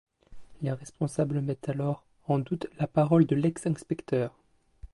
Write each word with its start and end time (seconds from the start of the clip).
Les 0.63 0.71
responsables 0.71 1.41
mettent 1.41 1.69
alors 1.69 2.07
en 2.25 2.39
doute 2.39 2.65
la 2.79 2.87
parole 2.87 3.27
de 3.27 3.35
l'ex-inspecteur. 3.35 4.33